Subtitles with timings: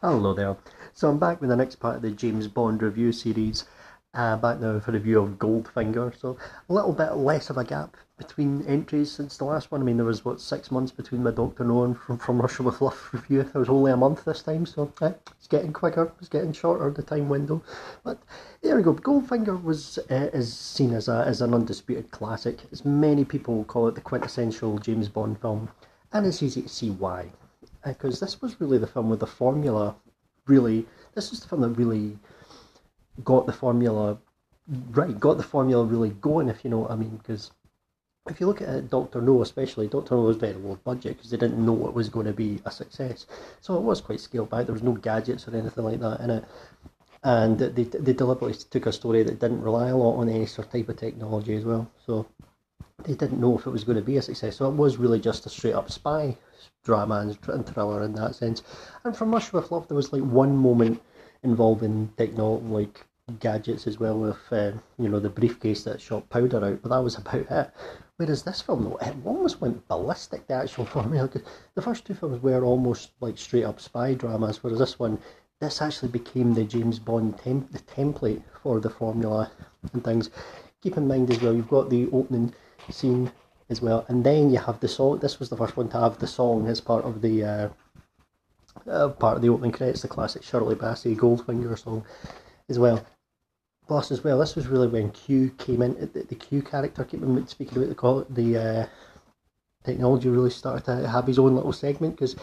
[0.00, 0.56] Hello there.
[0.94, 3.64] So I'm back with the next part of the James Bond review series.
[4.14, 6.16] Uh, back now for a review of Goldfinger.
[6.16, 9.80] So a little bit less of a gap between entries since the last one.
[9.80, 12.62] I mean, there was what six months between my Doctor No and from, from Russia
[12.62, 13.42] with Love review.
[13.42, 16.12] There was only a month this time, so eh, it's getting quicker.
[16.20, 17.60] It's getting shorter the time window.
[18.04, 18.22] But
[18.62, 18.94] there we go.
[18.94, 22.60] Goldfinger was uh, is seen as a as an undisputed classic.
[22.70, 25.70] As many people call it the quintessential James Bond film,
[26.12, 27.32] and it's easy to see why
[27.84, 29.94] because this was really the film with the formula
[30.46, 32.18] really this was the film that really
[33.24, 34.18] got the formula
[34.90, 37.50] right got the formula really going if you know what i mean because
[38.30, 41.36] if you look at Doctor No, especially Doctor No was very low budget because they
[41.36, 43.26] didn't know it was going to be a success.
[43.60, 44.66] So it was quite scaled back.
[44.66, 46.44] There was no gadgets or anything like that in it,
[47.22, 50.66] and they they deliberately took a story that didn't rely a lot on any sort
[50.66, 51.90] of type of technology as well.
[52.06, 52.26] So
[53.04, 54.56] they didn't know if it was going to be a success.
[54.56, 56.36] So it was really just a straight up spy
[56.84, 58.62] drama and thriller in that sense.
[59.04, 61.00] And from Russia with Love, there was like one moment
[61.42, 63.06] involving techno like
[63.40, 66.98] gadgets as well with uh, you know the briefcase that shot powder out, but that
[66.98, 67.70] was about it.
[68.16, 70.46] Whereas this film, though, it almost went ballistic.
[70.46, 71.30] The actual formula,
[71.74, 75.18] the first two films were almost like straight up spy dramas, whereas this one,
[75.60, 79.50] this actually became the James Bond temp- the template for the formula
[79.92, 80.30] and things.
[80.82, 82.54] Keep in mind as well, you've got the opening
[82.90, 83.32] scene
[83.70, 84.04] as well.
[84.08, 85.18] And then you have the song.
[85.18, 87.68] This was the first one to have the song as part of the uh,
[88.88, 92.04] uh, part of the opening credits, the classic Shirley Bassey Goldfinger song
[92.68, 93.04] as well.
[93.86, 95.94] Plus, as well, this was really when Q came in.
[96.12, 98.86] The, the Q character in speaking about the call, the uh,
[99.84, 102.36] technology really started to have his own little segment because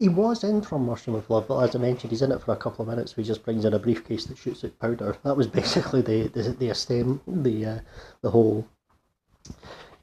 [0.00, 2.52] he was in from Russian with Love, but as I mentioned, he's in it for
[2.52, 3.16] a couple of minutes.
[3.16, 5.16] Where he just brings in a briefcase that shoots out powder.
[5.22, 7.78] That was basically the the the stem, the uh,
[8.22, 8.66] the whole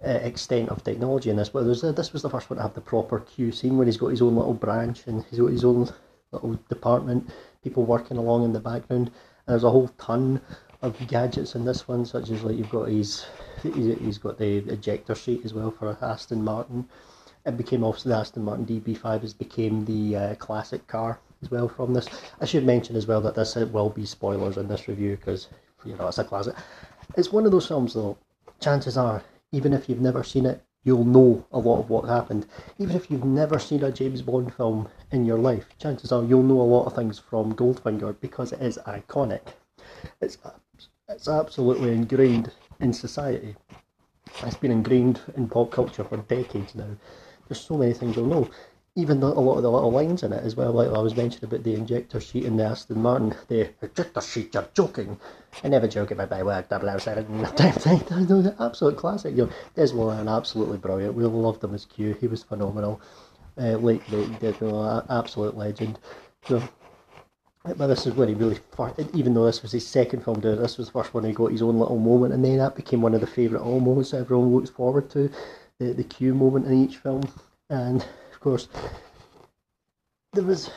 [0.05, 2.63] uh, extent of technology in this, but was, uh, this was the first one to
[2.63, 5.51] have the proper Q scene where he's got his own little branch and he's got
[5.51, 5.89] his own
[6.31, 7.29] little department,
[7.63, 9.07] people working along in the background.
[9.07, 10.41] And there's a whole ton
[10.81, 13.25] of gadgets in this one, such as like you've got his,
[13.63, 16.87] he's got the ejector seat as well for Aston Martin.
[17.45, 21.67] It became also the Aston Martin DB5 has became the uh, classic car as well
[21.67, 22.07] from this.
[22.41, 25.47] I should mention as well that this will be spoilers in this review because
[25.85, 26.55] you know it's a classic.
[27.15, 28.17] It's one of those films though.
[28.59, 32.45] Chances are even if you've never seen it, you'll know a lot of what happened.
[32.79, 36.43] Even if you've never seen a James Bond film in your life, chances are you'll
[36.43, 39.41] know a lot of things from Goldfinger because it is iconic.
[40.21, 40.37] It's
[41.09, 43.55] it's absolutely ingrained in society.
[44.43, 46.97] It's been ingrained in pop culture for decades now.
[47.47, 48.49] There's so many things you'll know
[48.97, 51.15] even the, a lot of the little lines in it as well, like I was
[51.15, 55.19] mentioning about the injector sheet in the Aston Martin, the injector sheet, you're joking.
[55.63, 59.37] I never joke about my work, double the absolute classic.
[59.37, 61.13] You know, Des Warren, absolutely brilliant.
[61.13, 62.99] We all loved him as Q, he was phenomenal.
[63.55, 65.99] Uh, late, late, you know, absolute legend.
[66.47, 66.63] So,
[67.63, 68.59] but this is where he really,
[69.13, 71.61] even though this was his second film, this was the first one he got his
[71.61, 74.71] own little moment, and then that became one of the favourite all moments everyone looks
[74.71, 75.29] forward to,
[75.77, 77.23] the, the Q moment in each film.
[77.69, 78.03] And
[78.37, 78.67] of course,
[80.33, 80.69] there was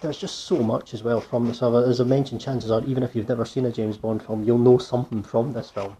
[0.00, 1.60] there's just so much as well from this.
[1.60, 4.58] As I mentioned, chances are even if you've never seen a James Bond film, you'll
[4.58, 5.96] know something from this film.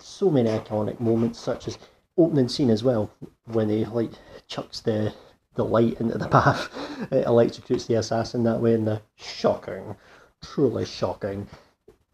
[0.00, 1.78] So many iconic moments, such as
[2.16, 3.08] opening scene as well,
[3.44, 4.10] when he like
[4.48, 5.14] chucks the
[5.54, 6.68] the light into the bath,
[7.12, 9.94] it electrocutes the assassin that way, and the shocking,
[10.42, 11.46] truly shocking,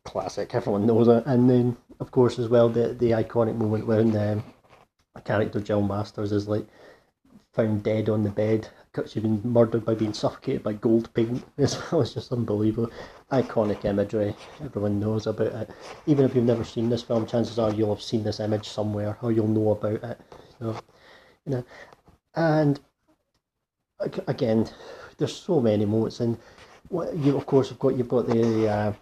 [0.04, 0.54] classic.
[0.54, 1.24] Everyone knows it.
[1.24, 4.44] And then, of course, as well, the the iconic moment when um,
[5.14, 6.66] the character Jill Masters is like
[7.54, 8.68] found dead on the bed.
[9.06, 12.02] She'd been murdered by being suffocated by gold paint as well.
[12.02, 12.90] It's just unbelievable.
[13.30, 14.34] Iconic imagery.
[14.62, 15.70] Everyone knows about it.
[16.06, 19.16] Even if you've never seen this film, chances are you'll have seen this image somewhere
[19.22, 20.20] or you'll know about it.
[20.58, 20.76] So,
[21.46, 21.64] you know,
[22.34, 22.80] and
[24.26, 24.68] again,
[25.18, 26.36] there's so many moments, and
[26.90, 28.92] you of course have got you've got the uh,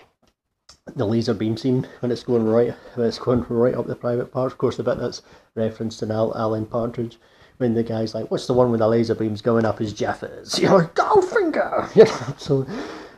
[0.96, 4.32] the laser beam scene when it's going right when it's going right up the private
[4.32, 4.52] parts.
[4.52, 5.22] Of course, the bit that's
[5.54, 7.18] referenced in Al- Alan Partridge
[7.58, 10.58] when the guy's like, "What's the one with the laser beams going up his Jeffers?"
[10.60, 11.94] You're like, Goldfinger.
[11.96, 12.66] You know, so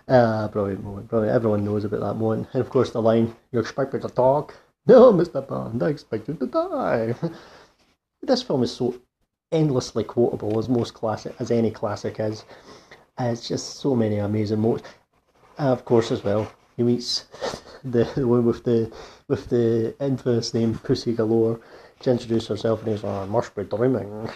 [0.08, 1.08] uh, brilliant moment.
[1.08, 1.34] Brilliant.
[1.34, 4.54] Everyone knows about that moment, and of course the line, "You expect me to talk?"
[4.86, 7.14] No, Mister Bond, I expect you to die.
[8.20, 8.94] this film is so
[9.50, 12.44] endlessly quotable as most classic as any classic is.
[13.18, 14.86] It's just so many amazing moments.
[15.58, 17.24] Uh, of course, as well, he meets
[17.84, 18.92] the, the one with the
[19.28, 21.60] with the infamous name Pussy Galore
[22.10, 24.28] introduce herself and he's like, I must be dreaming.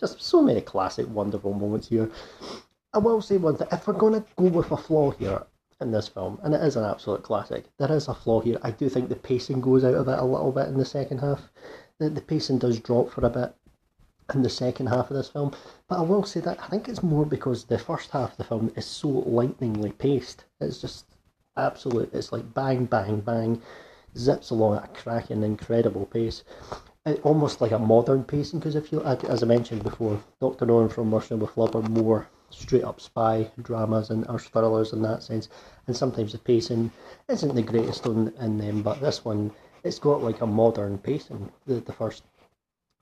[0.00, 2.10] Just so many classic, wonderful moments here.
[2.92, 5.42] I will say one thing, if we're going to go with a flaw here
[5.80, 8.58] in this film, and it is an absolute classic, there is a flaw here.
[8.62, 11.18] I do think the pacing goes out of it a little bit in the second
[11.18, 11.50] half.
[11.98, 13.54] The, the pacing does drop for a bit.
[14.32, 15.52] in the second half of this film.
[15.88, 18.44] But I will say that I think it's more because the first half of the
[18.44, 20.44] film is so lightningly paced.
[20.60, 21.06] It's just
[21.56, 22.14] absolute.
[22.14, 23.60] It's like bang, bang, bang,
[24.16, 26.42] zips along at a cracking, incredible pace.
[27.22, 30.90] Almost like a modern pacing because if you, as I mentioned before, Doctor No and
[30.90, 35.22] From Russia with Love are more straight up spy dramas and or thrillers in that
[35.22, 35.50] sense,
[35.86, 36.90] and sometimes the pacing
[37.28, 38.82] isn't the greatest on in them.
[38.82, 39.52] But this one,
[39.82, 41.52] it's got like a modern pacing.
[41.66, 42.22] The the first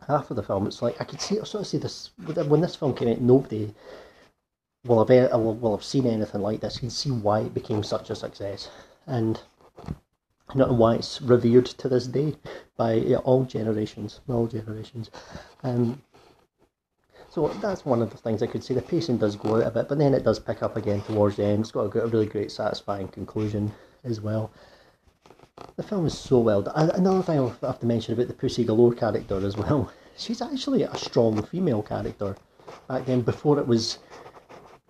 [0.08, 2.60] half of the film, it's like I could see, I sort of see this when
[2.60, 3.20] this film came out.
[3.20, 3.72] Nobody
[4.84, 6.74] will have will, have seen anything like this.
[6.74, 8.68] You can see why it became such a success,
[9.06, 9.40] and
[10.54, 12.36] why it's revered to this day
[12.76, 15.10] by all generations, all generations.
[15.62, 16.02] Um,
[17.28, 18.74] so that's one of the things I could say.
[18.74, 21.36] The pacing does go out a bit, but then it does pick up again towards
[21.36, 21.60] the end.
[21.60, 23.72] It's got a, a really great, satisfying conclusion
[24.04, 24.50] as well.
[25.76, 26.90] The film is so well done.
[26.90, 29.90] Another thing I have to mention about the Pussy Galore character as well.
[30.18, 32.36] She's actually a strong female character.
[32.88, 33.98] Back then, before it was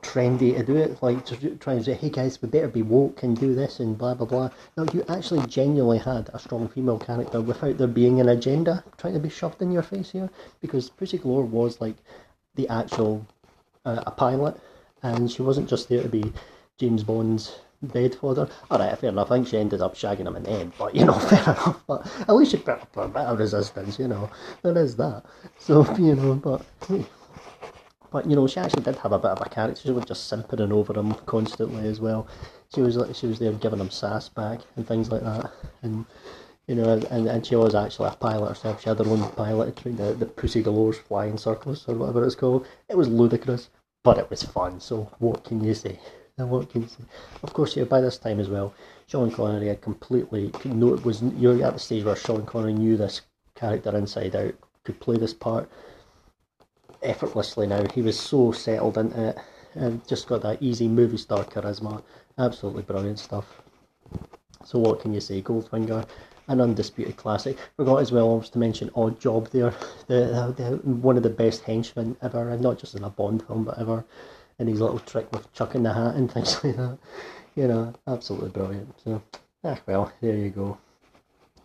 [0.02, 3.54] trendy to do it, like to say, hey guys, we better be woke and do
[3.54, 4.50] this and blah blah blah.
[4.76, 9.14] No, you actually genuinely had a strong female character without there being an agenda trying
[9.14, 10.28] to be shoved in your face here.
[10.60, 11.96] Because Pussy Galore was like
[12.56, 13.26] the actual
[13.84, 14.60] uh, a pilot,
[15.02, 16.32] and she wasn't just there to be
[16.78, 18.50] James Bond's bedfodder.
[18.70, 19.30] Alright, fair enough.
[19.30, 21.82] I think she ended up shagging him in the end, but you know, fair enough.
[21.86, 24.30] But at least she put up a bit of resistance, you know.
[24.62, 25.24] There is that.
[25.58, 26.64] So, you know, but.
[28.12, 29.80] But you know, she actually did have a bit of a character.
[29.80, 32.28] She was just simpering over him constantly as well.
[32.74, 35.50] She was she was there giving him sass back and things like that.
[35.80, 36.04] And
[36.66, 38.82] you know, and, and she was actually a pilot herself.
[38.82, 42.34] She had her own pilot train, the, the Pussy Galore's Flying Circus or whatever it's
[42.34, 42.66] called.
[42.88, 43.70] It was ludicrous,
[44.04, 44.80] but it was fun.
[44.80, 45.98] So what can you say?
[46.38, 47.04] And what can you say?
[47.42, 47.84] Of course, yeah.
[47.84, 48.72] By this time as well,
[49.06, 50.94] Sean Connery had completely no.
[50.94, 53.20] It was you're at the stage where Sean Connery knew this
[53.54, 55.68] character inside out, could play this part
[57.02, 57.84] effortlessly now.
[57.94, 59.38] He was so settled into it,
[59.74, 62.02] and just got that easy movie star charisma.
[62.38, 63.62] Absolutely brilliant stuff.
[64.64, 66.06] So what can you say, Goldfinger?
[66.48, 67.56] An undisputed classic.
[67.76, 69.74] Forgot as well to mention Oddjob there,
[70.08, 73.64] the, the, one of the best henchmen ever, and not just in a Bond film,
[73.64, 74.04] but ever
[74.58, 76.98] and his little trick with chucking the hat and things like that.
[77.54, 78.94] You know, absolutely brilliant.
[79.04, 79.22] So,
[79.64, 80.78] ah, well, there you go.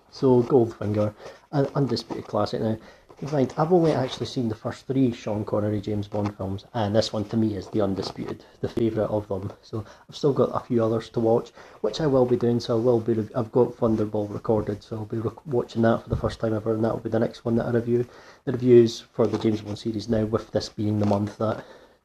[0.09, 1.13] So, Goldfinger,
[1.51, 2.77] an undisputed classic now.
[3.19, 7.11] Right, I've only actually seen the first three Sean Connery James Bond films, and this
[7.11, 9.51] one to me is the undisputed, the favourite of them.
[9.63, 11.49] So I've still got a few others to watch,
[11.81, 12.59] which I will be doing.
[12.59, 13.27] So I will be.
[13.33, 16.85] I've got Thunderball recorded, so I'll be watching that for the first time ever, and
[16.85, 18.05] that will be the next one that I review.
[18.45, 21.57] The reviews for the James Bond series now, with this being the month that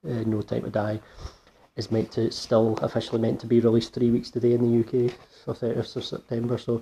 [0.08, 0.98] uh, No Time to Die
[1.76, 5.12] is meant to still officially meant to be released three weeks today in the UK,
[5.44, 6.56] so 30th of September.
[6.56, 6.80] So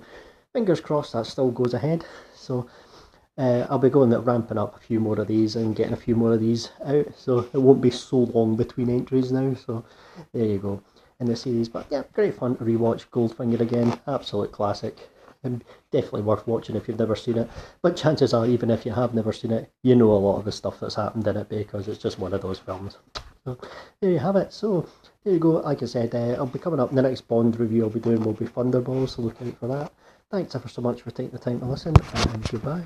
[0.53, 2.05] fingers crossed that still goes ahead.
[2.33, 2.69] So
[3.41, 5.97] uh, I'll be going at ramping up a few more of these and getting a
[5.97, 7.07] few more of these out.
[7.17, 9.55] So it won't be so long between entries now.
[9.55, 9.83] So
[10.31, 10.83] there you go
[11.19, 11.67] in the series.
[11.67, 13.99] But yeah, great fun to rewatch Goldfinger again.
[14.07, 15.09] Absolute classic.
[15.43, 17.49] And definitely worth watching if you've never seen it.
[17.81, 20.45] But chances are, even if you have never seen it, you know a lot of
[20.45, 22.99] the stuff that's happened in it because it's just one of those films.
[23.43, 23.57] So
[24.01, 24.53] there you have it.
[24.53, 24.87] So
[25.23, 25.49] there you go.
[25.49, 26.91] Like I said, uh, I'll be coming up.
[26.91, 29.67] In the next Bond review I'll be doing will be Thunderball, so look out for
[29.67, 29.91] that.
[30.29, 32.85] Thanks ever so much for taking the time to listen, and goodbye.